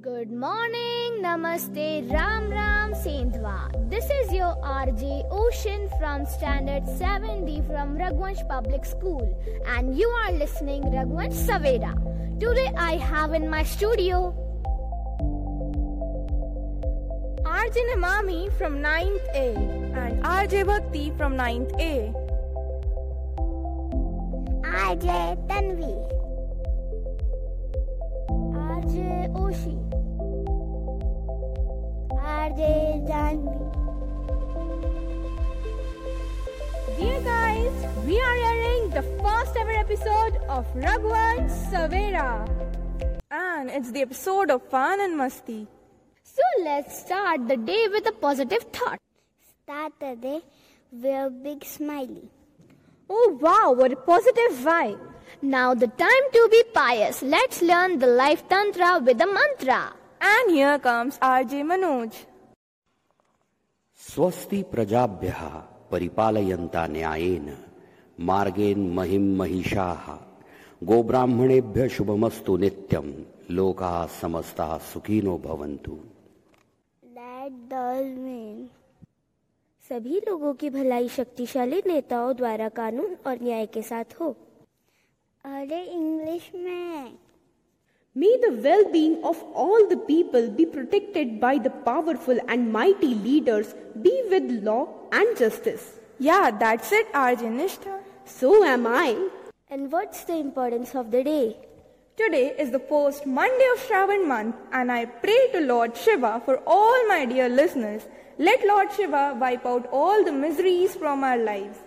[0.00, 3.90] Good morning, Namaste, Ram Ram, Sendhwa.
[3.90, 9.26] This is your RJ Oshin from Standard 7D from Raghuwansh Public School,
[9.66, 11.90] and you are listening Raghuwansh Savera.
[12.38, 14.30] Today I have in my studio
[17.42, 19.54] RJ Namami from 9th A
[19.98, 22.14] and RJ Bhakti from 9th A.
[24.62, 26.17] RJ Tanvi,
[28.98, 29.74] Oshi,
[32.10, 33.58] RJ Janvi.
[36.98, 37.72] Dear guys,
[38.06, 42.48] we are airing the first ever episode of Raghuwansh Savera.
[43.30, 45.66] And it's the episode of fun and masti.
[46.22, 48.98] So let's start the day with a positive thought.
[49.62, 50.40] Start the day
[50.90, 52.28] with a big smiley.
[53.08, 55.07] Oh wow, what a positive vibe.
[55.42, 57.22] Now the time to be pious.
[57.22, 59.92] Let's learn the life tantra with a mantra.
[60.20, 62.12] And here comes RJ Manoj.
[64.00, 65.40] स्वस्ति प्रजाभ्यः
[65.90, 67.46] परिपालयन्ता न्यायेन
[68.28, 70.04] मार्गेण महिम महिषाः
[70.90, 73.06] गोब्राह्मणेभ्य शुभमस्तु नित्यं
[73.56, 75.96] लोकाः समस्ताः सुखिनो भवन्तु
[77.18, 78.68] That does mean
[79.90, 84.34] सभी लोगों की भलाई शक्तिशाली नेताओं द्वारा कानून और न्याय के साथ हो
[88.14, 93.14] May the well being of all the people be protected by the powerful and mighty
[93.14, 95.98] leaders, be with law and justice.
[96.18, 98.00] Yeah, that's it, RJ Nishta.
[98.24, 99.28] So am I.
[99.70, 101.56] And what's the importance of the day?
[102.16, 106.56] Today is the first Monday of Shravan month, and I pray to Lord Shiva for
[106.66, 108.08] all my dear listeners.
[108.38, 111.78] Let Lord Shiva wipe out all the miseries from our lives.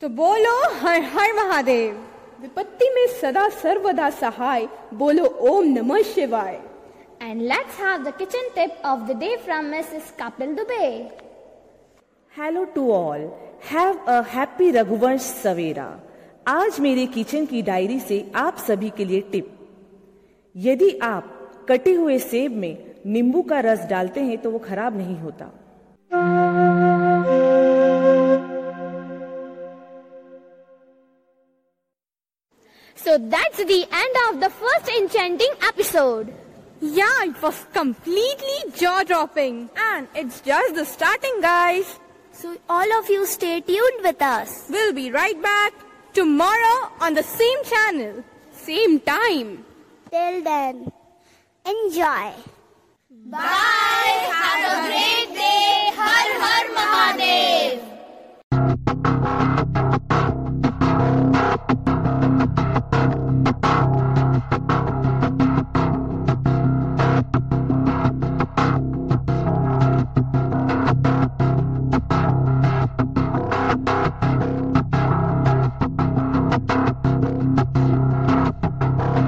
[0.00, 2.07] To bolo, Har Har Mahadev!
[2.40, 6.60] विपत्ति में सदा सर्वदा सहाय। बोलो ओम नमः शिवाय।
[7.20, 10.12] And let's have the kitchen tip of the day from Mrs.
[10.20, 10.92] Kapil Dubey.
[12.34, 13.20] Hello to all
[13.70, 15.88] have a happy Raghuvansh सवेरा
[16.48, 19.48] आज मेरे kitchen की डायरी से आप सभी के लिए टिप
[20.56, 21.34] यदि आप
[21.68, 22.76] कटे हुए सेब में
[23.06, 25.50] नींबू का रस डालते हैं तो वो खराब नहीं होता।
[32.98, 36.34] So that's the end of the first enchanting episode.
[36.80, 39.70] Yeah, it was completely jaw dropping.
[39.76, 41.98] And it's just the starting, guys.
[42.32, 44.66] So all of you stay tuned with us.
[44.68, 45.72] We'll be right back
[46.12, 49.64] tomorrow on the same channel, same time.
[50.10, 50.90] Till then,
[51.66, 52.32] enjoy.
[53.26, 54.18] Bye.
[54.42, 55.90] Have a great day.
[55.98, 57.88] Har Har Mahadev.